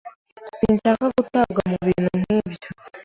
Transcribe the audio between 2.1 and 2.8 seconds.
nkibyo.